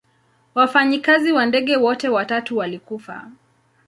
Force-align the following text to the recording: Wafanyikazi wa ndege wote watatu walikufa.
Wafanyikazi 0.55 1.31
wa 1.31 1.45
ndege 1.45 1.77
wote 1.77 2.09
watatu 2.09 2.57
walikufa. 2.57 3.31